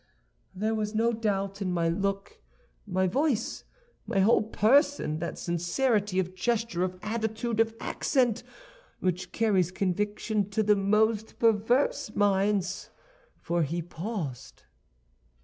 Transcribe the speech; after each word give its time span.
"There 0.55 0.73
was, 0.73 0.95
no 0.95 1.13
doubt, 1.13 1.61
in 1.61 1.71
my 1.71 1.87
look, 1.87 2.41
my 2.87 3.05
voice, 3.05 3.65
my 4.07 4.17
whole 4.19 4.41
person, 4.41 5.19
that 5.19 5.37
sincerity 5.37 6.17
of 6.17 6.33
gesture, 6.33 6.81
of 6.83 6.97
attitude, 7.03 7.59
of 7.59 7.75
accent, 7.79 8.41
which 8.99 9.31
carries 9.31 9.69
conviction 9.69 10.49
to 10.49 10.63
the 10.63 10.75
most 10.75 11.37
perverse 11.37 12.15
minds, 12.15 12.89
for 13.37 13.61
he 13.61 13.83
paused. 13.83 14.63